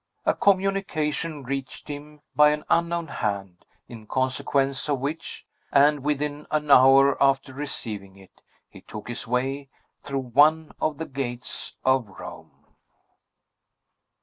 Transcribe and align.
A 0.25 0.33
communication 0.33 1.43
reached 1.43 1.87
him 1.87 2.21
by 2.35 2.49
an 2.49 2.63
unknown 2.71 3.07
hand, 3.07 3.63
in 3.87 4.07
consequence 4.07 4.89
of 4.89 4.99
which, 4.99 5.45
and 5.71 5.99
within 6.03 6.47
an 6.49 6.71
hour 6.71 7.21
after 7.21 7.53
receiving 7.53 8.17
it, 8.17 8.41
he 8.67 8.81
took 8.81 9.07
his 9.07 9.27
way 9.27 9.69
through 10.01 10.21
one 10.33 10.71
of 10.81 10.97
the 10.97 11.05
gates 11.05 11.75
of 11.85 12.09
Rome. 12.19 12.65